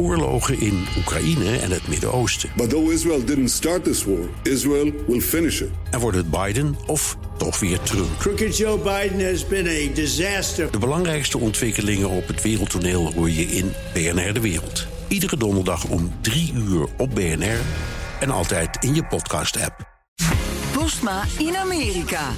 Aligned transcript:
oorlogen 0.00 0.60
in 0.60 0.86
Oekraïne 0.98 1.58
en 1.58 1.70
het 1.70 1.88
Midden-Oosten. 1.88 2.50
But 2.56 2.70
though 2.70 2.92
Israel 2.92 3.24
didn't 3.24 3.50
start 3.50 3.84
this 3.84 4.04
war, 4.04 4.28
Israel 4.42 4.92
will 5.06 5.20
finish 5.20 5.60
it. 5.60 5.68
En 5.90 6.00
wordt 6.00 6.16
het 6.16 6.30
Biden 6.30 6.76
of 6.86 7.16
toch 7.36 7.60
weer 7.60 7.80
Trump? 7.80 8.18
Crooked 8.18 8.56
Joe 8.56 8.78
Biden 8.78 9.30
has 9.30 9.46
been 9.46 9.66
a 9.66 9.94
disaster. 9.94 10.70
De 10.70 10.78
belangrijkste 10.78 11.38
ontwikkelingen 11.38 12.08
op 12.08 12.26
het 12.26 12.42
wereldtoneel 12.42 13.12
hoor 13.12 13.30
je 13.30 13.42
in 13.42 13.72
BNR 13.92 14.32
De 14.32 14.40
Wereld. 14.40 14.86
Iedere 15.08 15.36
donderdag 15.36 15.84
om 15.84 16.12
3 16.20 16.52
uur 16.54 16.86
op 16.96 17.14
BNR 17.14 17.60
en 18.20 18.30
altijd 18.30 18.84
in 18.84 18.94
je 18.94 19.04
podcast-app. 19.04 19.88
Postma 20.72 21.24
in 21.38 21.56
Amerika. 21.56 22.32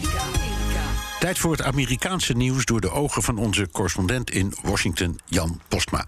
Tijd 1.20 1.38
voor 1.38 1.50
het 1.50 1.62
Amerikaanse 1.62 2.32
nieuws 2.32 2.64
door 2.64 2.80
de 2.80 2.90
ogen 2.90 3.22
van 3.22 3.38
onze 3.38 3.68
correspondent 3.72 4.30
in 4.30 4.52
Washington, 4.62 5.18
Jan 5.26 5.60
Postma. 5.68 6.06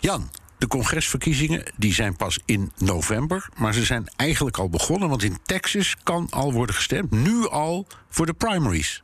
Jan, 0.00 0.30
de 0.64 0.70
congresverkiezingen 0.70 1.62
die 1.76 1.94
zijn 1.94 2.16
pas 2.16 2.38
in 2.44 2.72
november, 2.78 3.48
maar 3.56 3.74
ze 3.74 3.84
zijn 3.84 4.08
eigenlijk 4.16 4.58
al 4.58 4.68
begonnen, 4.68 5.08
want 5.08 5.22
in 5.22 5.38
Texas 5.42 5.96
kan 6.02 6.26
al 6.30 6.52
worden 6.52 6.74
gestemd, 6.74 7.10
nu 7.10 7.48
al 7.48 7.86
voor 8.08 8.26
de 8.26 8.32
primaries. 8.32 9.03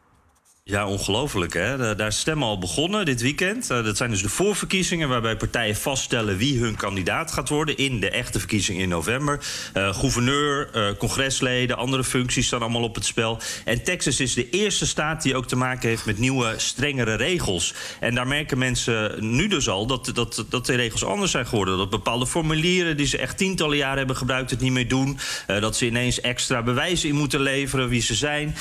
Ja, 0.71 0.87
ongelooflijk 0.87 1.53
hè. 1.53 1.97
Daar 1.97 2.07
is 2.07 2.19
stemmen 2.19 2.49
al 2.49 2.59
begonnen 2.59 3.05
dit 3.05 3.21
weekend. 3.21 3.71
Eh, 3.71 3.85
dat 3.85 3.97
zijn 3.97 4.11
dus 4.11 4.23
de 4.23 4.29
voorverkiezingen 4.29 5.09
waarbij 5.09 5.37
partijen 5.37 5.77
vaststellen 5.77 6.37
wie 6.37 6.61
hun 6.61 6.77
kandidaat 6.77 7.33
gaat 7.33 7.49
worden 7.49 7.77
in 7.77 8.01
de 8.01 8.11
echte 8.11 8.39
verkiezingen 8.39 8.83
in 8.83 8.89
november. 8.89 9.41
Uh, 9.75 9.95
gouverneur, 9.95 10.71
uh, 10.75 10.89
congresleden, 10.99 11.77
andere 11.77 12.05
functies 12.05 12.47
staan 12.47 12.61
allemaal 12.61 12.83
op 12.83 12.95
het 12.95 13.05
spel. 13.05 13.39
En 13.65 13.83
Texas 13.83 14.21
is 14.21 14.35
de 14.35 14.51
eerste 14.51 14.87
staat 14.87 15.23
die 15.23 15.37
ook 15.37 15.47
te 15.47 15.57
maken 15.57 15.89
heeft 15.89 16.07
met 16.07 16.19
nieuwe, 16.19 16.55
strengere 16.57 17.15
regels. 17.15 17.75
En 18.01 18.15
daar 18.15 18.27
merken 18.27 18.59
mensen 18.59 19.15
nu 19.35 19.49
dus 19.49 19.69
al 19.69 19.87
dat, 19.87 20.11
dat, 20.15 20.45
dat 20.49 20.67
de 20.67 20.75
regels 20.75 21.05
anders 21.05 21.31
zijn 21.31 21.47
geworden. 21.47 21.79
Dat 21.79 21.91
bepaalde 21.91 22.27
formulieren 22.27 22.97
die 22.97 23.07
ze 23.07 23.19
echt 23.19 23.37
tientallen 23.37 23.77
jaren 23.77 23.99
hebben 23.99 24.17
gebruikt 24.17 24.51
het 24.51 24.61
niet 24.61 24.73
meer 24.73 24.89
doen. 24.89 25.19
dat 25.47 25.77
ze 25.77 25.87
ineens 25.87 26.21
extra 26.21 26.63
bewijzen 26.63 27.09
in 27.09 27.15
moeten 27.15 27.41
leveren 27.41 27.89
wie 27.89 28.03
ze 28.03 28.15
zijn. 28.15 28.57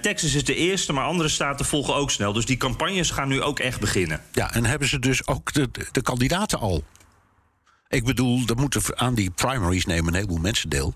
Texas 0.00 0.34
is 0.34 0.44
de 0.44 0.54
eerste, 0.54 0.92
maar 0.92 1.04
andere 1.04 1.28
staten 1.28 1.48
volgen 1.58 1.94
ook 1.94 2.10
snel. 2.10 2.32
Dus 2.32 2.46
die 2.46 2.56
campagnes 2.56 3.10
gaan 3.10 3.28
nu 3.28 3.42
ook 3.42 3.58
echt 3.58 3.80
beginnen. 3.80 4.22
Ja, 4.32 4.52
en 4.54 4.64
hebben 4.64 4.88
ze 4.88 4.98
dus 4.98 5.26
ook 5.26 5.52
de, 5.52 5.68
de 5.92 6.02
kandidaten 6.02 6.58
al? 6.58 6.84
Ik 7.88 8.04
bedoel, 8.04 8.42
er 8.46 8.56
moeten 8.56 8.98
aan 8.98 9.14
die 9.14 9.30
primaries 9.30 9.86
nemen 9.86 10.08
een 10.08 10.14
heleboel 10.14 10.38
mensen 10.38 10.68
deel. 10.68 10.94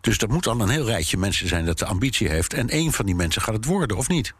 Dus 0.00 0.18
er 0.18 0.28
moet 0.28 0.44
dan 0.44 0.60
een 0.60 0.68
heel 0.68 0.86
rijtje 0.86 1.16
mensen 1.16 1.48
zijn 1.48 1.64
dat 1.64 1.78
de 1.78 1.84
ambitie 1.84 2.28
heeft. 2.28 2.52
En 2.52 2.68
één 2.68 2.92
van 2.92 3.06
die 3.06 3.14
mensen 3.14 3.42
gaat 3.42 3.54
het 3.54 3.64
worden, 3.64 3.96
of 3.96 4.08
niet? 4.08 4.34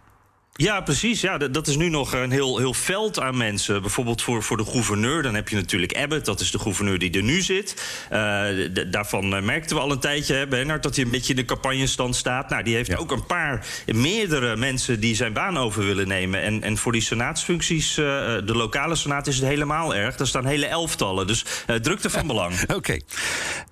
Ja, 0.56 0.80
precies. 0.80 1.20
Ja, 1.20 1.38
dat 1.38 1.66
is 1.66 1.76
nu 1.76 1.88
nog 1.88 2.12
een 2.12 2.30
heel, 2.30 2.58
heel 2.58 2.74
veld 2.74 3.20
aan 3.20 3.36
mensen. 3.36 3.80
Bijvoorbeeld 3.80 4.22
voor, 4.22 4.42
voor 4.42 4.56
de 4.56 4.64
gouverneur. 4.64 5.22
Dan 5.22 5.34
heb 5.34 5.48
je 5.48 5.56
natuurlijk 5.56 5.96
Abbott, 5.96 6.24
dat 6.24 6.40
is 6.40 6.50
de 6.50 6.58
gouverneur 6.58 6.98
die 6.98 7.10
er 7.10 7.22
nu 7.22 7.40
zit. 7.40 7.74
Uh, 8.12 8.46
daarvan 8.90 9.34
eh, 9.34 9.42
merkten 9.42 9.76
we 9.76 9.82
al 9.82 9.90
een 9.90 9.98
tijdje, 9.98 10.34
hè, 10.34 10.46
Bernard, 10.46 10.82
dat 10.82 10.96
hij 10.96 11.04
een 11.04 11.10
beetje 11.10 11.30
in 11.30 11.38
de 11.38 11.44
campagnestand 11.44 12.16
staat. 12.16 12.48
Nou, 12.50 12.62
die 12.62 12.74
heeft 12.74 12.96
ook 12.96 13.10
een 13.10 13.26
paar, 13.26 13.66
meerdere 13.86 14.56
mensen 14.56 15.00
die 15.00 15.14
zijn 15.14 15.32
baan 15.32 15.58
over 15.58 15.84
willen 15.84 16.08
nemen. 16.08 16.42
En, 16.42 16.62
en 16.62 16.76
voor 16.76 16.92
die 16.92 17.00
senaatsfuncties, 17.00 17.98
uh, 17.98 18.04
de 18.44 18.54
lokale 18.54 18.94
senaat, 18.94 19.26
is 19.26 19.36
het 19.36 19.48
helemaal 19.48 19.94
erg. 19.94 20.16
Daar 20.16 20.26
staan 20.26 20.46
hele 20.46 20.66
elftallen. 20.66 21.26
Dus 21.26 21.44
uh, 21.66 21.76
drukte 21.76 22.10
van 22.10 22.26
belang. 22.26 22.54
Oké. 22.76 22.98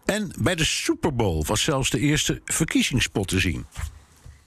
En 0.04 0.32
bij 0.38 0.54
de 0.54 0.64
Super 0.64 1.14
Bowl 1.14 1.44
was 1.46 1.62
zelfs 1.62 1.90
de 1.90 1.98
eerste 1.98 2.40
verkiezingspot 2.44 3.28
te 3.28 3.40
zien. 3.40 3.66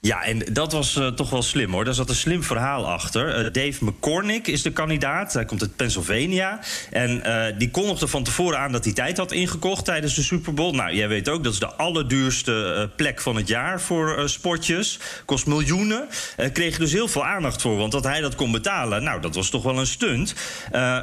Ja, 0.00 0.24
en 0.24 0.42
dat 0.52 0.72
was 0.72 0.96
uh, 0.96 1.06
toch 1.06 1.30
wel 1.30 1.42
slim 1.42 1.72
hoor. 1.72 1.84
Daar 1.84 1.94
zat 1.94 2.08
een 2.08 2.14
slim 2.14 2.42
verhaal 2.42 2.86
achter. 2.88 3.38
Uh, 3.38 3.52
Dave 3.52 3.84
McCormick 3.84 4.46
is 4.46 4.62
de 4.62 4.72
kandidaat. 4.72 5.32
Hij 5.32 5.44
komt 5.44 5.60
uit 5.60 5.76
Pennsylvania. 5.76 6.60
En 6.90 7.22
uh, 7.26 7.44
die 7.58 7.70
kondigde 7.70 8.08
van 8.08 8.24
tevoren 8.24 8.58
aan 8.58 8.72
dat 8.72 8.84
hij 8.84 8.92
tijd 8.92 9.16
had 9.16 9.32
ingekocht 9.32 9.84
tijdens 9.84 10.14
de 10.14 10.22
Super 10.22 10.54
Bowl. 10.54 10.74
Nou, 10.74 10.94
jij 10.94 11.08
weet 11.08 11.28
ook, 11.28 11.44
dat 11.44 11.52
is 11.52 11.58
de 11.58 11.74
allerduurste 11.74 12.90
plek 12.96 13.20
van 13.20 13.36
het 13.36 13.48
jaar 13.48 13.80
voor 13.80 14.28
sportjes. 14.28 14.98
Kost 15.24 15.46
miljoenen. 15.46 16.08
kreeg 16.52 16.78
dus 16.78 16.92
heel 16.92 17.08
veel 17.08 17.24
aandacht 17.24 17.62
voor. 17.62 17.76
Want 17.76 17.92
dat 17.92 18.04
hij 18.04 18.20
dat 18.20 18.34
kon 18.34 18.52
betalen, 18.52 19.02
nou, 19.02 19.20
dat 19.20 19.34
was 19.34 19.50
toch 19.50 19.62
wel 19.62 19.78
een 19.78 19.86
stunt. 19.86 20.34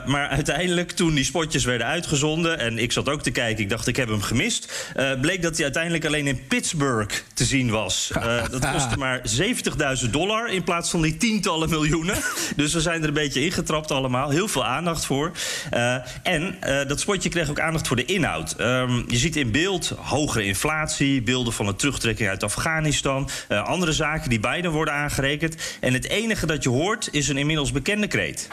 maar 0.06 0.28
uiteindelijk, 0.28 0.92
toen 0.92 1.14
die 1.14 1.24
spotjes 1.24 1.64
werden 1.64 1.88
uitgezonden... 1.88 2.60
en 2.60 2.78
ik 2.78 2.92
zat 2.92 3.10
ook 3.10 3.22
te 3.22 3.32
kijken, 3.32 3.64
ik 3.64 3.70
dacht, 3.70 3.88
ik 3.88 3.96
heb 3.96 4.08
hem 4.08 4.22
gemist... 4.22 4.94
bleek 5.22 5.42
dat 5.42 5.56
hij 5.56 5.64
uiteindelijk 5.64 6.06
alleen 6.06 6.28
in 6.28 6.48
Pittsburgh 6.48 7.16
te 7.34 7.46
zien 7.46 7.70
was. 7.70 8.12
dat 8.52 8.70
kost 8.74 8.85
kostte 8.86 9.00
maar 9.00 9.98
70.000 10.06 10.10
dollar 10.10 10.50
in 10.50 10.64
plaats 10.64 10.90
van 10.90 11.02
die 11.02 11.18
tientallen 11.18 11.70
miljoenen. 11.70 12.16
Dus 12.56 12.74
we 12.74 12.82
zijn 12.82 13.02
er 13.02 13.08
een 13.08 13.14
beetje 13.14 13.46
ingetrapt 13.46 13.92
allemaal. 13.92 14.30
Heel 14.30 14.48
veel 14.48 14.66
aandacht 14.66 15.06
voor. 15.06 15.32
Uh, 15.74 15.96
en 16.24 16.58
uh, 16.68 16.88
dat 16.88 17.00
spotje 17.00 17.30
kreeg 17.30 17.50
ook 17.50 17.60
aandacht 17.60 17.88
voor 17.88 17.96
de 17.96 18.06
inhoud. 18.06 18.56
Um, 18.60 19.06
je 19.08 19.18
ziet 19.18 19.36
in 19.36 19.52
beeld 19.52 19.94
hogere 19.98 20.46
inflatie, 20.46 21.22
beelden 21.22 21.54
van 21.54 21.68
een 21.68 21.76
terugtrekking 21.76 22.30
uit 22.30 22.44
Afghanistan, 22.44 23.30
uh, 23.50 23.64
andere 23.64 23.92
zaken 23.92 24.30
die 24.30 24.40
beiden 24.40 24.72
worden 24.72 24.94
aangerekend. 24.94 25.56
En 25.80 25.94
het 25.94 26.08
enige 26.08 26.46
dat 26.46 26.64
je 26.64 26.70
hoort 26.70 27.08
is 27.12 27.28
een 27.28 27.38
inmiddels 27.38 27.72
bekende 27.72 28.08
kreet. 28.08 28.48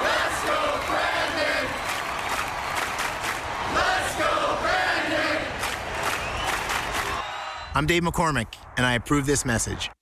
I'm 7.75 7.87
Dave 7.87 8.03
McCormick, 8.03 8.49
and 8.77 8.87
I 8.87 8.95
approve 8.95 9.25
this 9.25 9.45
message. 9.45 10.02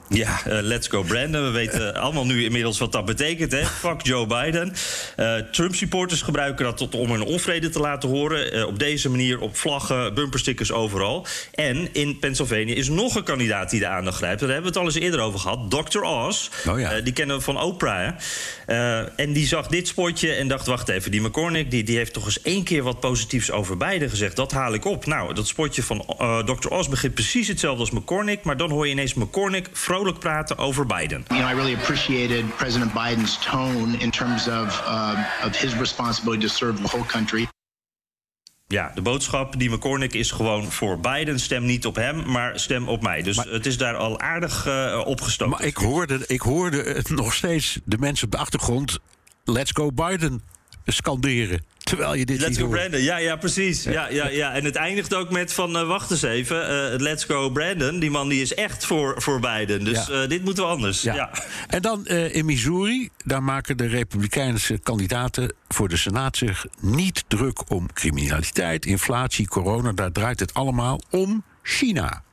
Ja, 0.13 0.41
uh, 0.47 0.57
let's 0.61 0.87
go 0.87 1.03
Brandon. 1.03 1.43
We 1.43 1.49
weten 1.49 1.95
allemaal 2.03 2.25
nu 2.25 2.43
inmiddels 2.43 2.79
wat 2.79 2.91
dat 2.91 3.05
betekent. 3.05 3.51
Hè? 3.51 3.65
Fuck 3.65 4.01
Joe 4.01 4.25
Biden. 4.27 4.73
Uh, 5.17 5.35
Trump-supporters 5.35 6.21
gebruiken 6.21 6.65
dat 6.65 6.77
tot, 6.77 6.95
om 6.95 7.11
hun 7.11 7.21
onvrede 7.21 7.69
te 7.69 7.79
laten 7.79 8.09
horen. 8.09 8.55
Uh, 8.55 8.65
op 8.67 8.79
deze 8.79 9.09
manier 9.09 9.39
op 9.39 9.57
vlaggen, 9.57 10.13
bumperstickers 10.13 10.71
overal. 10.71 11.25
En 11.53 11.93
in 11.93 12.19
Pennsylvania 12.19 12.75
is 12.75 12.89
nog 12.89 13.15
een 13.15 13.23
kandidaat 13.23 13.69
die 13.69 13.79
de 13.79 13.87
aandacht 13.87 14.17
grijpt. 14.17 14.39
Daar 14.39 14.49
hebben 14.49 14.71
we 14.71 14.79
het 14.79 14.87
al 14.87 14.93
eens 14.93 15.03
eerder 15.03 15.19
over 15.19 15.39
gehad. 15.39 15.71
Dr. 15.71 16.01
Oz. 16.01 16.49
Oh 16.67 16.79
ja. 16.79 17.01
die 17.01 17.13
kennen 17.13 17.37
we 17.37 17.41
van 17.41 17.61
Oprah. 17.61 18.13
en 19.15 19.33
die 19.33 19.47
zag 19.47 19.67
dit 19.67 19.87
spotje 19.87 20.33
en 20.33 20.47
dacht... 20.47 20.67
wacht 20.67 20.89
even, 20.89 21.11
die 21.11 21.21
McCormick 21.21 21.71
die, 21.71 21.83
die 21.83 21.97
heeft 21.97 22.13
toch 22.13 22.25
eens 22.25 22.41
één 22.41 22.63
keer 22.63 22.83
wat 22.83 22.99
positiefs 22.99 23.51
over 23.51 23.77
Biden 23.77 24.09
gezegd. 24.09 24.35
Dat 24.35 24.51
haal 24.51 24.73
ik 24.73 24.85
op. 24.85 25.05
Nou, 25.05 25.33
dat 25.33 25.47
spotje 25.47 25.83
van 25.83 26.05
Dr. 26.45 26.67
Oz 26.67 26.87
begint 26.87 27.13
precies 27.13 27.47
hetzelfde 27.47 27.79
als 27.79 27.91
McCormick. 27.91 28.43
Maar 28.43 28.57
dan 28.57 28.69
hoor 28.69 28.85
je 28.85 28.91
ineens 28.91 29.13
McCormick 29.13 29.69
vrolijk 29.71 30.00
praten 30.09 30.57
over 30.57 30.85
Biden. 30.85 31.25
You 31.27 31.41
know, 31.41 31.51
I 31.51 31.55
really 31.55 31.73
appreciated 31.73 32.55
President 32.55 32.93
Biden's 32.93 33.37
tone 33.37 33.97
in 33.99 34.11
terms 34.11 34.47
of, 34.47 34.81
uh, 34.87 35.45
of 35.45 35.59
his 35.59 35.73
responsibility 35.75 36.41
to 36.47 36.53
serve 36.53 36.81
the 36.81 36.87
whole 36.87 37.05
country. 37.05 37.47
Ja, 38.67 38.91
de 38.95 39.01
boodschap 39.01 39.59
die 39.59 39.69
McCormick 39.69 40.13
is 40.13 40.31
gewoon 40.31 40.71
voor 40.71 40.99
Biden. 40.99 41.39
Stem 41.39 41.65
niet 41.65 41.85
op 41.85 41.95
hem, 41.95 42.31
maar 42.31 42.59
stem 42.59 42.87
op 42.87 43.01
mij. 43.01 43.21
Dus 43.21 43.35
Maar- 43.35 43.47
het 43.47 43.65
is 43.65 43.77
daar 43.77 43.95
al 43.95 44.19
aardig 44.19 44.67
uh, 44.67 45.01
opgestoken. 45.05 45.57
Maar 45.57 45.67
ik 45.67 45.77
hoorde, 45.77 46.23
ik 46.27 46.41
hoorde 46.41 46.83
het 46.83 47.09
nog 47.09 47.33
steeds 47.33 47.79
de 47.85 47.97
mensen 47.97 48.25
op 48.25 48.31
de 48.31 48.37
achtergrond... 48.37 48.99
Let's 49.43 49.71
go 49.71 49.91
Biden 49.91 50.41
scanderen. 50.85 51.63
Terwijl 51.91 52.13
je 52.13 52.25
dit 52.25 52.39
Let's 52.39 52.57
go 52.57 52.65
hoort. 52.65 52.77
Brandon. 52.77 53.01
Ja, 53.01 53.17
ja, 53.17 53.35
precies. 53.35 53.83
Ja, 53.83 54.09
ja, 54.09 54.27
ja. 54.27 54.53
En 54.53 54.65
het 54.65 54.75
eindigt 54.75 55.13
ook 55.13 55.29
met 55.29 55.53
van, 55.53 55.75
uh, 55.75 55.87
wacht 55.87 56.11
eens 56.11 56.21
even. 56.21 56.91
Uh, 56.93 56.99
let's 56.99 57.23
go 57.23 57.49
Brandon. 57.49 57.99
Die 57.99 58.11
man 58.11 58.29
die 58.29 58.41
is 58.41 58.53
echt 58.53 58.85
voor, 58.85 59.21
voor 59.21 59.39
Biden. 59.39 59.83
Dus 59.83 60.07
Ja. 60.07 60.21
uh, 60.23 60.29
dit 60.29 60.43
moeten 60.43 60.63
we 60.63 60.69
anders. 60.69 61.01
Ja. 61.01 61.15
Ja. 61.15 61.29
En 61.67 61.81
dan 61.81 62.05
eh, 62.05 62.35
in 62.35 62.45
Missouri, 62.45 63.09
daar 63.25 63.43
maken 63.43 63.77
de 63.77 63.87
Republikeinse 63.87 64.79
kandidaten 64.83 65.53
voor 65.67 65.89
de 65.89 65.97
Senaat 65.97 66.37
zich 66.37 66.65
niet 66.79 67.23
druk 67.27 67.71
om 67.71 67.93
criminaliteit, 67.93 68.85
inflatie, 68.85 69.47
corona. 69.47 69.91
Daar 69.91 70.11
draait 70.11 70.39
het 70.39 70.53
allemaal 70.53 71.01
om 71.09 71.43
China. 71.63 72.23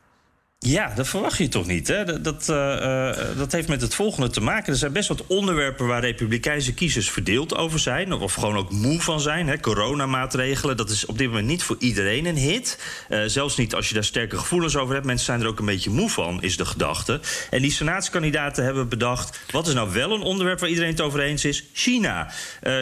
Ja, 0.66 0.92
dat 0.94 1.08
verwacht 1.08 1.38
je 1.38 1.48
toch 1.48 1.66
niet. 1.66 1.88
Hè? 1.88 2.04
Dat, 2.04 2.24
dat, 2.24 2.48
eh, 2.48 3.08
eh, 3.08 3.16
dat 3.36 3.52
heeft 3.52 3.69
met 3.69 3.80
het 3.80 3.94
volgende 3.94 4.30
te 4.30 4.41
maken. 4.41 4.72
Er 4.72 4.78
zijn 4.78 4.92
best 4.92 5.08
wat 5.08 5.26
onderwerpen 5.26 5.86
waar 5.86 6.00
Republikeinse 6.00 6.74
kiezers 6.74 7.10
verdeeld 7.10 7.56
over 7.56 7.78
zijn. 7.78 8.12
Of 8.12 8.34
gewoon 8.34 8.56
ook 8.56 8.70
moe 8.70 9.00
van 9.00 9.20
zijn. 9.20 9.48
Hè? 9.48 9.60
Coronamaatregelen, 9.60 10.76
dat 10.76 10.91
is 10.91 11.06
op 11.06 11.19
dit 11.19 11.26
moment 11.26 11.46
niet 11.46 11.62
voor 11.62 11.76
iedereen 11.78 12.26
een 12.26 12.37
hit. 12.37 12.78
Eh, 13.08 13.20
zelfs 13.26 13.56
niet 13.56 13.75
als 13.75 13.88
je 13.88 13.94
daar 13.94 14.05
sterke 14.05 14.38
gevoelens 14.38 14.76
over 14.76 14.94
hebt. 14.94 15.06
Mensen 15.06 15.26
zijn 15.26 15.40
er 15.40 15.46
ook 15.46 15.58
een 15.58 15.66
beetje 15.66 15.90
moe 15.90 16.10
van, 16.10 16.43
is 16.43 16.56
de 16.56 16.64
gedachte. 16.64 17.20
En 17.50 17.62
die 17.62 17.72
senaatskandidaten 17.72 18.64
hebben 18.64 18.88
bedacht... 18.88 19.40
wat 19.50 19.66
is 19.66 19.75
nou 19.75 19.93
wel 19.93 20.12
een 20.12 20.22
onderwerp 20.22 20.60
waar 20.60 20.69
iedereen 20.69 20.90
het 20.90 21.00
over 21.00 21.20
eens 21.20 21.44
is? 21.44 21.64
China. 21.72 22.31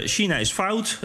China 0.04 0.36
is 0.36 0.50
fout. 0.50 0.98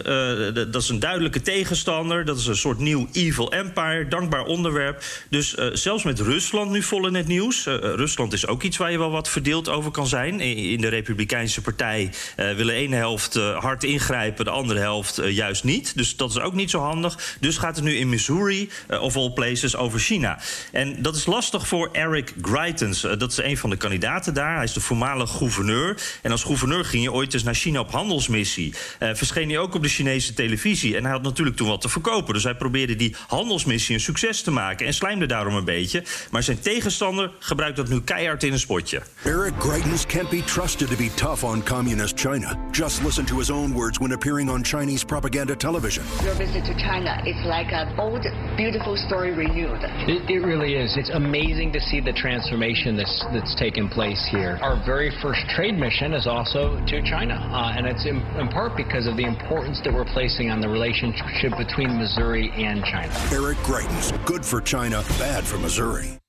Dat 0.54 0.82
is 0.82 0.88
een 0.88 1.00
duidelijke 1.00 1.40
tegenstander. 1.40 2.24
Dat 2.24 2.38
is 2.38 2.46
een 2.46 2.56
soort 2.56 2.78
nieuw 2.78 3.08
evil 3.12 3.52
empire. 3.52 4.08
Dankbaar 4.08 4.44
onderwerp. 4.44 5.04
Dus 5.28 5.54
zelfs 5.72 6.04
met 6.04 6.20
Rusland 6.20 6.61
Nu 6.70 6.82
vol 6.82 7.06
in 7.06 7.14
het 7.14 7.26
nieuws. 7.26 7.66
Uh, 7.66 7.74
Rusland 7.74 8.32
is 8.32 8.46
ook 8.46 8.62
iets 8.62 8.76
waar 8.76 8.90
je 8.90 8.98
wel 8.98 9.10
wat 9.10 9.28
verdeeld 9.28 9.68
over 9.68 9.90
kan 9.90 10.06
zijn. 10.06 10.40
In 10.40 10.80
de 10.80 10.88
Republikeinse 10.88 11.60
Partij 11.60 12.10
uh, 12.36 12.52
willen 12.52 12.74
ene 12.74 12.96
helft 12.96 13.34
hard 13.34 13.84
ingrijpen, 13.84 14.44
de 14.44 14.50
andere 14.50 14.80
helft 14.80 15.20
juist 15.24 15.64
niet. 15.64 15.96
Dus 15.96 16.16
dat 16.16 16.30
is 16.30 16.38
ook 16.38 16.52
niet 16.52 16.70
zo 16.70 16.78
handig. 16.78 17.36
Dus 17.40 17.58
gaat 17.58 17.76
het 17.76 17.84
nu 17.84 17.96
in 17.96 18.08
Missouri, 18.08 18.70
of 19.00 19.16
all 19.16 19.30
places, 19.30 19.76
over 19.76 19.98
China. 19.98 20.40
En 20.72 21.02
dat 21.02 21.16
is 21.16 21.26
lastig 21.26 21.68
voor 21.68 21.88
Eric 21.92 22.34
Greitens. 22.42 23.00
dat 23.00 23.30
is 23.30 23.36
een 23.36 23.56
van 23.56 23.70
de 23.70 23.76
kandidaten 23.76 24.34
daar. 24.34 24.54
Hij 24.54 24.64
is 24.64 24.72
de 24.72 24.80
voormalige 24.80 25.36
gouverneur. 25.36 26.02
En 26.22 26.30
als 26.30 26.42
gouverneur 26.42 26.84
ging 26.84 27.02
je 27.02 27.12
ooit 27.12 27.34
eens 27.34 27.42
naar 27.42 27.54
China 27.54 27.80
op 27.80 27.90
handelsmissie. 27.90 28.74
verscheen 28.98 29.48
hij 29.48 29.58
ook 29.58 29.74
op 29.74 29.82
de 29.82 29.88
Chinese 29.88 30.34
televisie. 30.34 30.96
En 30.96 31.02
hij 31.02 31.12
had 31.12 31.22
natuurlijk 31.22 31.56
toen 31.56 31.68
wat 31.68 31.80
te 31.80 31.88
verkopen. 31.88 32.34
Dus 32.34 32.44
hij 32.44 32.54
probeerde 32.54 32.96
die 32.96 33.16
handelsmissie 33.26 33.94
een 33.94 34.00
succes 34.00 34.42
te 34.42 34.50
maken. 34.50 34.86
En 34.86 34.94
slijmde 34.94 35.26
daarom 35.26 35.54
een 35.54 35.64
beetje. 35.64 36.02
Maar 36.30 36.42
zijn 36.52 36.74
tegenstander 36.74 37.30
gebruikt 37.38 37.76
dat 37.76 37.88
nu 37.88 38.00
keihard 38.00 38.42
in 38.42 38.52
een 38.52 38.58
spotje. 38.58 39.02
Eric 39.24 39.52
Greitens 39.58 40.06
can't 40.06 40.28
be 40.28 40.44
trusted 40.44 40.88
to 40.88 40.96
be 40.96 41.10
tough 41.14 41.44
on 41.44 41.62
communist 41.62 42.18
China. 42.20 42.56
Just 42.70 43.02
listen 43.02 43.24
to 43.24 43.38
his 43.38 43.50
own 43.50 43.72
words 43.74 43.98
when 43.98 44.12
appearing 44.12 44.50
on 44.50 44.62
Chinese 44.62 45.04
propaganda 45.04 45.56
television. 45.56 46.04
Your 46.22 46.36
visit 46.36 46.64
to 46.64 46.74
China 46.74 47.22
is 47.26 47.36
like 47.44 47.72
an 47.72 47.98
old, 47.98 48.24
beautiful 48.56 48.96
story 48.96 49.32
renewed. 49.32 49.80
It, 50.08 50.30
it 50.30 50.40
really 50.40 50.74
is. 50.74 50.96
It's 50.96 51.10
amazing 51.10 51.72
to 51.72 51.80
see 51.80 52.00
the 52.00 52.12
transformation 52.12 52.96
that's 52.96 53.24
that's 53.32 53.54
taken 53.54 53.88
place 53.88 54.28
here. 54.30 54.58
Our 54.62 54.76
very 54.84 55.10
first 55.22 55.40
trade 55.54 55.78
mission 55.78 56.12
is 56.12 56.26
also 56.26 56.78
to 56.86 57.02
China, 57.02 57.34
uh, 57.34 57.76
and 57.76 57.86
it's 57.86 58.04
in, 58.04 58.16
in 58.40 58.48
part 58.48 58.76
because 58.76 59.06
of 59.06 59.16
the 59.16 59.24
importance 59.24 59.80
that 59.84 59.92
we're 59.92 60.12
placing 60.12 60.50
on 60.50 60.60
the 60.60 60.68
relationship 60.68 61.52
between 61.56 61.98
Missouri 61.98 62.50
and 62.56 62.84
China. 62.84 63.14
Eric 63.32 63.58
Greitens, 63.58 64.12
good 64.24 64.44
for 64.44 64.60
China, 64.60 65.02
bad 65.18 65.44
for 65.44 65.58
Missouri. 65.58 66.21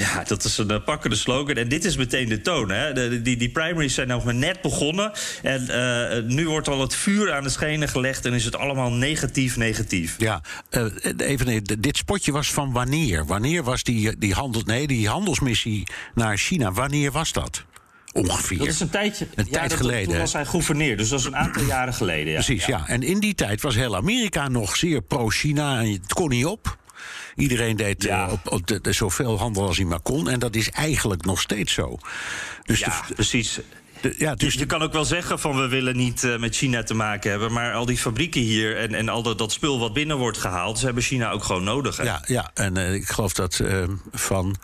Ja, 0.00 0.24
dat 0.24 0.44
is 0.44 0.58
een 0.58 0.70
uh, 0.70 0.84
pakkende 0.84 1.16
slogan. 1.16 1.54
En 1.54 1.68
dit 1.68 1.84
is 1.84 1.96
meteen 1.96 2.28
de 2.28 2.40
toon. 2.40 2.70
Hè? 2.70 2.92
De, 2.92 3.22
die, 3.22 3.36
die 3.36 3.50
primaries 3.50 3.94
zijn 3.94 4.08
nog 4.08 4.24
maar 4.24 4.34
net 4.34 4.60
begonnen. 4.62 5.12
En 5.42 5.66
uh, 5.70 6.34
nu 6.34 6.48
wordt 6.48 6.68
al 6.68 6.80
het 6.80 6.94
vuur 6.94 7.32
aan 7.32 7.42
de 7.42 7.48
schenen 7.48 7.88
gelegd. 7.88 8.26
En 8.26 8.32
is 8.32 8.44
het 8.44 8.56
allemaal 8.56 8.92
negatief, 8.92 9.56
negatief. 9.56 10.14
Ja, 10.18 10.42
uh, 10.70 10.84
even 11.16 11.64
dit 11.64 11.96
spotje 11.96 12.32
was 12.32 12.52
van 12.52 12.72
wanneer? 12.72 13.26
Wanneer 13.26 13.62
was 13.62 13.82
die, 13.82 14.18
die, 14.18 14.34
handel, 14.34 14.62
nee, 14.64 14.86
die 14.86 15.08
handelsmissie 15.08 15.86
naar 16.14 16.36
China? 16.36 16.72
Wanneer 16.72 17.12
was 17.12 17.32
dat? 17.32 17.64
Ongeveer. 18.12 18.58
Dat 18.58 18.66
is 18.66 18.80
een 18.80 18.90
tijdje 18.90 19.26
een 19.34 19.44
ja, 19.44 19.52
tijd 19.52 19.70
dat, 19.70 19.78
geleden. 19.78 20.08
Toen 20.08 20.18
was 20.18 20.32
hij 20.32 20.46
gouverneur, 20.46 20.96
dus 20.96 21.08
dat 21.08 21.18
is 21.18 21.24
een 21.24 21.36
aantal 21.36 21.62
jaren 21.62 21.94
geleden. 21.94 22.32
Ja. 22.32 22.42
Precies, 22.42 22.66
ja. 22.66 22.76
ja. 22.76 22.86
En 22.86 23.02
in 23.02 23.20
die 23.20 23.34
tijd 23.34 23.62
was 23.62 23.74
heel 23.74 23.96
Amerika 23.96 24.48
nog 24.48 24.76
zeer 24.76 25.02
pro-China. 25.02 25.80
En 25.80 25.92
het 25.92 26.12
kon 26.12 26.28
niet 26.28 26.46
op. 26.46 26.78
Iedereen 27.36 27.76
deed 27.76 28.02
ja. 28.02 28.26
uh, 28.26 28.32
op, 28.32 28.52
op 28.52 28.66
de, 28.66 28.80
de, 28.80 28.92
zoveel 28.92 29.38
handel 29.38 29.66
als 29.66 29.76
hij 29.76 29.86
maar 29.86 30.00
kon. 30.00 30.28
En 30.28 30.38
dat 30.38 30.54
is 30.54 30.70
eigenlijk 30.70 31.24
nog 31.24 31.40
steeds 31.40 31.72
zo. 31.72 31.98
Dus 32.64 32.78
ja, 32.78 33.04
de, 33.08 33.14
precies. 33.14 33.60
De, 34.00 34.14
ja, 34.18 34.34
dus 34.34 34.54
je, 34.54 34.66
kan 34.66 34.82
ook 34.82 34.92
wel 34.92 35.04
zeggen 35.04 35.38
van 35.38 35.56
we 35.56 35.68
willen 35.68 35.96
niet 35.96 36.22
uh, 36.22 36.38
met 36.38 36.56
China 36.56 36.82
te 36.82 36.94
maken 36.94 37.30
hebben. 37.30 37.52
Maar 37.52 37.74
al 37.74 37.84
die 37.84 37.98
fabrieken 37.98 38.40
hier 38.40 38.76
en, 38.76 38.94
en 38.94 39.08
al 39.08 39.22
dat, 39.22 39.38
dat 39.38 39.52
spul 39.52 39.78
wat 39.78 39.92
binnen 39.92 40.16
wordt 40.16 40.38
gehaald... 40.38 40.78
ze 40.78 40.84
hebben 40.84 41.02
China 41.02 41.30
ook 41.30 41.44
gewoon 41.44 41.64
nodig. 41.64 41.96
Hè? 41.96 42.02
Ja, 42.02 42.22
ja, 42.26 42.50
en 42.54 42.78
uh, 42.78 42.94
ik 42.94 43.08
geloof 43.08 43.32
dat 43.32 43.58
uh, 43.62 43.84
van 44.12 44.56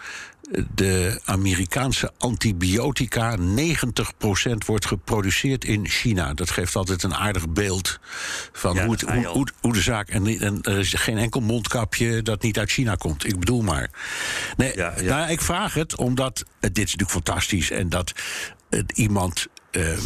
de 0.75 1.21
Amerikaanse 1.25 2.13
antibiotica 2.19 3.37
90% 3.39 3.41
wordt 4.67 4.87
geproduceerd 4.87 5.65
in 5.65 5.89
China. 5.89 6.35
Dat 6.35 6.51
geeft 6.51 6.77
altijd 6.77 7.03
een 7.03 7.15
aardig 7.15 7.49
beeld 7.49 7.99
van 8.53 8.75
ja, 8.75 8.85
hoe, 8.85 8.93
het, 8.93 9.01
hoe, 9.01 9.27
hoe, 9.27 9.49
hoe, 9.61 9.73
de 9.73 9.81
zaak. 9.81 10.09
En, 10.09 10.27
en, 10.27 10.63
er 10.63 10.79
is 10.79 10.95
geen 10.95 11.19
enkel 11.19 11.41
mondkapje 11.41 12.23
dat 12.23 12.43
niet 12.43 12.59
uit 12.59 12.71
China 12.71 12.95
komt. 12.95 13.27
Ik 13.27 13.39
bedoel 13.39 13.63
maar. 13.63 13.91
Nee, 14.57 14.77
ja, 14.77 14.95
ja. 15.01 15.19
Nou, 15.19 15.31
ik 15.31 15.41
vraag 15.41 15.75
het 15.75 15.97
omdat. 15.97 16.45
Dit 16.61 16.79
is 16.79 16.97
natuurlijk 16.97 17.11
fantastisch. 17.11 17.71
En 17.71 17.89
dat 17.89 18.13
iemand 18.95 19.47
uh, 19.77 19.99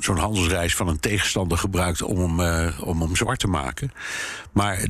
zo'n 0.00 0.18
handelsreis 0.18 0.74
van 0.74 0.88
een 0.88 1.00
tegenstander 1.00 1.58
gebruikt 1.58 2.02
om 2.02 2.38
hem, 2.38 2.40
uh, 2.40 2.88
om 2.88 3.16
zwart 3.16 3.38
te 3.38 3.46
maken. 3.46 3.92
Maar 4.52 4.86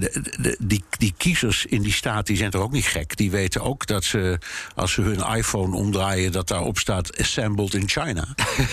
die, 0.58 0.84
die 0.98 1.14
kiezers 1.16 1.66
in 1.66 1.82
die 1.82 1.92
staat 1.92 2.26
die 2.26 2.36
zijn 2.36 2.50
toch 2.50 2.62
ook 2.62 2.72
niet 2.72 2.86
gek. 2.86 3.16
Die 3.16 3.30
weten 3.30 3.62
ook 3.62 3.86
dat 3.86 4.04
ze, 4.04 4.38
als 4.74 4.92
ze 4.92 5.00
hun 5.00 5.36
iPhone 5.36 5.76
omdraaien, 5.76 6.32
dat 6.32 6.48
daarop 6.48 6.78
staat 6.78 7.20
Assembled 7.20 7.74
in 7.74 7.88
China. 7.88 8.26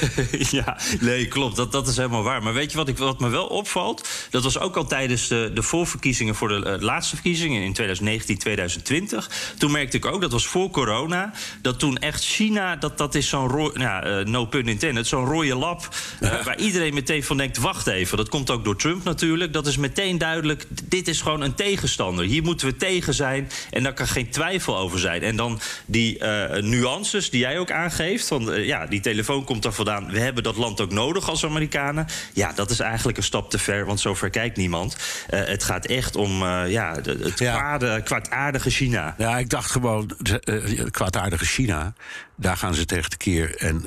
ja, 0.58 0.78
nee, 1.00 1.28
klopt. 1.28 1.56
Dat, 1.56 1.72
dat 1.72 1.88
is 1.88 1.96
helemaal 1.96 2.24
waar. 2.24 2.44
Maar 2.44 2.54
weet 2.54 2.72
je 2.72 2.78
wat, 2.78 2.88
ik, 2.88 2.98
wat 2.98 3.20
me 3.20 3.30
wel 3.30 3.48
opvalt? 3.48 4.08
Dat 4.30 4.44
was 4.44 4.60
ook 4.60 4.76
al 4.76 4.86
tijdens 4.86 5.28
de, 5.28 5.52
de 5.54 5.62
voorverkiezingen 5.62 6.36
voor 6.36 6.48
de 6.48 6.78
uh, 6.78 6.82
laatste 6.84 7.16
verkiezingen 7.16 7.62
in 7.62 7.74
2019, 7.74 8.38
2020. 8.38 9.54
Toen 9.58 9.72
merkte 9.72 9.98
ik 9.98 10.06
ook, 10.06 10.22
dat 10.22 10.32
was 10.32 10.48
voor 10.48 10.70
corona, 10.70 11.32
dat 11.62 11.80
toen 11.80 11.98
echt 11.98 12.24
China, 12.24 12.76
dat, 12.76 12.98
dat 12.98 13.16
is 13.16 13.30
zo'n, 13.30 13.72
ja, 13.74 14.24
no 14.24 14.46
pun 14.46 14.68
intended, 14.68 15.08
zo'n 15.08 15.26
rode 15.52 15.66
lap. 15.66 15.96
Uh, 16.20 16.44
waar 16.44 16.58
iedereen 16.58 16.94
meteen 16.94 17.24
van 17.24 17.38
denkt: 17.38 17.58
wacht 17.58 17.88
even. 17.88 18.18
Dat 18.18 18.30
komt 18.30 18.50
ook 18.50 18.64
door 18.64 18.76
Trump 18.76 19.04
natuurlijk. 19.04 19.54
Dat 19.54 19.68
is 19.68 19.78
meteen 19.78 20.18
duidelijk. 20.18 20.66
Dit 20.84 21.08
is 21.08 21.22
gewoon 21.22 21.42
een 21.42 21.56
tegenstander. 21.56 22.26
Hier 22.26 22.44
moeten 22.44 22.68
we 22.68 22.76
tegen 22.76 23.14
zijn. 23.14 23.50
En 23.72 23.84
daar 23.84 23.94
kan 23.94 24.08
geen 24.08 24.30
twijfel 24.30 24.78
over 24.78 25.00
zijn. 25.00 25.22
En 25.22 25.36
dan 25.36 25.60
die 25.86 26.20
uh, 26.20 26.52
nuances 26.56 27.30
die 27.30 27.40
jij 27.40 27.60
ook 27.60 27.72
aangeeft. 27.72 28.28
Van 28.28 28.54
uh, 28.54 28.66
ja, 28.66 28.86
die 28.86 29.00
telefoon 29.00 29.44
komt 29.44 29.66
er 29.66 29.74
vandaan. 29.74 30.12
We 30.12 30.20
hebben 30.20 30.44
dat 30.44 30.58
land 30.58 30.82
ook 30.82 30.92
nodig 30.92 31.30
als 31.30 31.46
Amerikanen. 31.46 32.08
Ja, 32.34 32.52
dat 32.54 32.70
is 32.70 32.80
eigenlijk 32.80 33.18
een 33.18 33.24
stap 33.24 33.50
te 33.50 33.60
ver. 33.60 33.86
Want 33.86 34.00
zover 34.00 34.30
kijkt 34.30 34.58
niemand. 34.58 34.98
het 35.30 35.64
gaat 35.64 35.86
echt 35.86 36.16
om 36.16 36.40
ja, 36.68 36.96
het 37.04 37.40
ja. 37.40 37.58
Kwade, 37.58 38.02
kwaadaardige 38.04 38.70
China. 38.70 39.16
Ja, 39.18 39.38
ik 39.38 39.50
dacht 39.50 39.72
gewoon: 39.72 40.12
kwaadaardige 40.92 41.46
China. 41.46 41.94
Daar 42.36 42.58
gaan 42.58 42.74
ze 42.74 42.86
tegen 42.86 43.10
de 43.10 43.18
keer. 43.18 43.56
En 43.56 43.86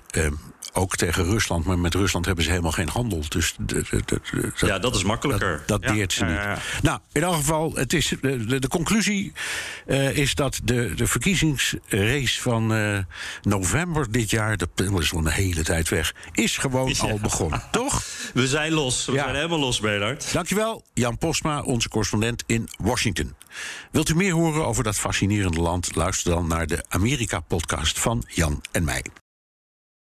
ook 0.72 0.96
tegen 0.96 1.24
Rusland. 1.24 1.64
Maar 1.64 1.78
met 1.78 1.94
Rusland 1.94 2.26
hebben 2.26 2.44
ze 2.44 2.50
helemaal 2.50 2.72
geen 2.72 2.88
handel. 2.88 3.22
Dus 3.28 3.54
de, 3.58 3.84
de, 3.90 4.02
de, 4.04 4.52
ja, 4.66 4.78
dat 4.78 4.94
is 4.94 5.02
makkelijker. 5.02 5.62
Dat, 5.66 5.80
dat 5.80 5.90
ja, 5.90 5.96
deert 5.96 6.12
ze 6.12 6.24
niet. 6.24 6.34
ja, 6.34 6.58
Nou, 6.82 6.98
in 7.12 7.22
elk 7.22 7.34
geval, 7.34 7.72
het 7.74 7.92
is, 7.92 8.14
de, 8.20 8.68
conclusie 8.68 9.32
uh, 9.86 10.16
is 10.16 10.34
dat 10.34 10.60
de, 10.64 10.94
de 10.94 11.06
verkiezingsrace 11.06 12.40
van 12.40 12.72
uh, 12.72 12.98
november 13.42 14.12
dit 14.12 14.30
jaar... 14.30 14.56
dat 14.56 14.68
is 14.76 15.10
wel 15.10 15.20
een 15.20 15.28
hele 15.28 15.62
tijd 15.62 15.88
weg, 15.88 16.14
is 16.32 16.56
gewoon 16.56 16.94
al 16.98 17.18
begonnen. 17.18 17.62
Toch? 17.70 18.02
We 18.34 18.46
zijn 18.46 18.72
los. 18.72 19.04
We 19.04 19.12
zijn 19.12 19.34
helemaal 19.34 19.58
los, 19.58 19.80
Bernard. 19.80 20.32
Dankjewel, 20.32 20.84
Jan 20.94 21.18
Postma, 21.18 21.62
onze 21.62 21.88
correspondent 21.88 22.42
in 22.46 22.68
Washington. 22.78 23.34
Wilt 23.90 24.08
u 24.08 24.14
meer 24.14 24.32
horen 24.32 24.66
over 24.66 24.84
dat 24.84 24.98
fascinerende 24.98 25.60
land? 25.60 25.94
Luister 25.94 26.32
dan 26.32 26.48
naar 26.48 26.66
de 26.66 26.84
Amerika-podcast 26.88 27.98
van 27.98 28.24
Jan 28.28 28.62
en 28.72 28.84
mij. 28.84 29.04